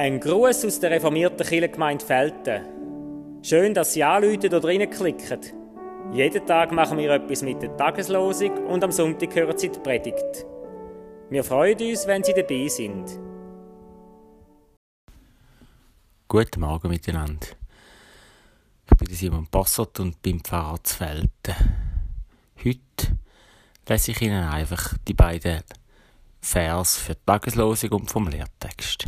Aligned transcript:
Ein 0.00 0.18
Gruß 0.18 0.64
aus 0.64 0.80
der 0.80 0.92
reformierten 0.92 1.46
Kirchengemeinde 1.46 2.04
Felten. 2.04 2.64
Schön, 3.42 3.74
dass 3.74 3.92
Sie 3.92 4.02
anrufen 4.02 4.46
oder 4.46 4.64
reinklicken. 4.64 5.40
Jeden 6.12 6.46
Tag 6.46 6.72
machen 6.72 6.98
wir 6.98 7.10
etwas 7.10 7.42
mit 7.42 7.62
der 7.62 7.76
Tageslosung 7.76 8.66
und 8.66 8.82
am 8.82 8.92
Sonntag 8.92 9.34
hören 9.34 9.56
Sie 9.56 9.68
die 9.68 9.78
Predigt. 9.78 10.46
Wir 11.28 11.44
freuen 11.44 11.78
uns, 11.80 12.06
wenn 12.06 12.24
Sie 12.24 12.32
dabei 12.32 12.66
sind. 12.68 13.20
Guten 16.26 16.60
Morgen 16.60 16.88
miteinander. 16.88 17.46
Ich 18.90 18.96
bin 18.96 19.14
Simon 19.14 19.46
Bossert 19.50 20.00
und 20.00 20.20
bin 20.22 20.40
Pfarrer 20.40 20.82
zu 20.82 20.96
Felten. 20.96 21.54
Heute 22.64 23.18
lese 23.88 24.10
ich 24.10 24.22
Ihnen 24.22 24.44
einfach 24.44 24.96
die 25.06 25.14
beiden 25.14 25.62
Vers 26.40 26.96
für 26.96 27.14
die 27.14 27.20
Tageslosung 27.26 27.92
und 27.92 28.10
vom 28.10 28.28
Lehrtext. 28.28 29.06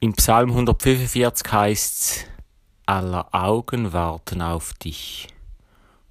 Im 0.00 0.12
Psalm 0.14 0.50
145 0.50 1.52
heißt 1.52 2.00
es, 2.00 2.24
aller 2.86 3.34
Augen 3.34 3.92
warten 3.92 4.40
auf 4.40 4.72
dich, 4.74 5.28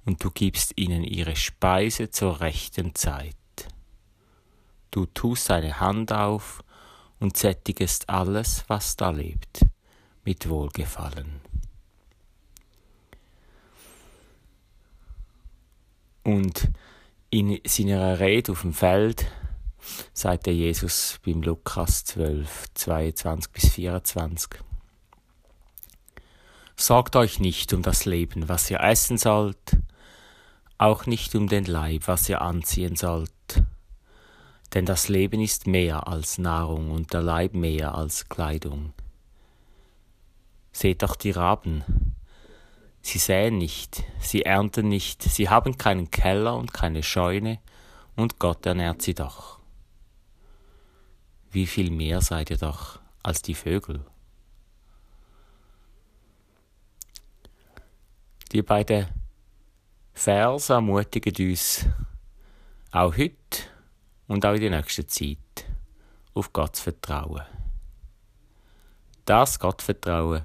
und 0.04 0.22
du 0.22 0.30
gibst 0.30 0.74
ihnen 0.76 1.02
ihre 1.02 1.36
Speise 1.36 2.10
zur 2.10 2.40
rechten 2.40 2.94
Zeit. 2.94 3.34
Du 4.90 5.06
tust 5.06 5.50
deine 5.50 5.80
Hand 5.80 6.12
auf 6.12 6.62
und 7.18 7.36
sättigest 7.36 8.08
alles, 8.08 8.64
was 8.68 8.96
da 8.96 9.10
lebt, 9.10 9.66
mit 10.24 10.48
Wohlgefallen. 10.48 11.40
Und 16.24 16.70
in 17.30 17.60
seiner 17.66 18.20
Rede 18.20 18.52
auf 18.52 18.62
dem 18.62 18.72
Feld 18.72 19.26
sagte 20.12 20.50
Jesus 20.50 21.18
beim 21.24 21.42
Lukas 21.42 22.04
12, 22.04 22.66
22 22.74 23.52
bis 23.52 23.68
24. 23.70 24.50
Sorgt 26.76 27.16
euch 27.16 27.40
nicht 27.40 27.72
um 27.72 27.82
das 27.82 28.04
Leben, 28.04 28.48
was 28.48 28.70
ihr 28.70 28.80
essen 28.80 29.18
sollt, 29.18 29.76
auch 30.78 31.06
nicht 31.06 31.34
um 31.34 31.48
den 31.48 31.64
Leib, 31.64 32.06
was 32.06 32.28
ihr 32.28 32.40
anziehen 32.40 32.96
sollt. 32.96 33.30
Denn 34.74 34.86
das 34.86 35.08
Leben 35.08 35.40
ist 35.40 35.66
mehr 35.66 36.06
als 36.06 36.38
Nahrung 36.38 36.90
und 36.90 37.12
der 37.12 37.22
Leib 37.22 37.54
mehr 37.54 37.94
als 37.94 38.28
Kleidung. 38.28 38.92
Seht 40.72 41.02
doch 41.02 41.16
die 41.16 41.30
Raben. 41.30 42.07
Sie 43.08 43.18
säen 43.18 43.56
nicht, 43.56 44.04
sie 44.20 44.42
ernten 44.42 44.88
nicht, 44.88 45.22
sie 45.22 45.48
haben 45.48 45.78
keinen 45.78 46.10
Keller 46.10 46.56
und 46.56 46.74
keine 46.74 47.02
Scheune, 47.02 47.58
und 48.16 48.38
Gott 48.38 48.66
ernährt 48.66 49.00
sie 49.02 49.14
doch 49.14 49.58
wie 51.50 51.66
viel 51.66 51.90
mehr 51.90 52.20
seid 52.20 52.50
ihr 52.50 52.56
doch 52.56 53.00
als 53.22 53.42
die 53.42 53.54
Vögel. 53.54 54.04
Die 58.52 58.62
beiden 58.62 59.06
Verse 60.12 60.72
ermutigen 60.72 61.50
uns 61.50 61.86
auch 62.90 63.16
heute 63.16 63.34
und 64.26 64.44
auch 64.46 64.54
in 64.54 64.60
der 64.60 64.70
nächsten 64.70 65.08
Zeit 65.08 65.66
auf 66.34 66.52
Gott 66.52 66.76
zu 66.76 66.84
vertrauen. 66.84 67.42
Das 69.24 69.58
Gottvertrauen 69.58 70.42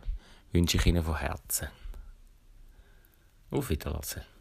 wünsche 0.51 0.77
ich 0.77 0.85
Ihnen 0.85 1.03
von 1.03 1.17
Herzen. 1.17 1.69
Auf 3.53 3.69
Wiedersehen. 3.69 4.32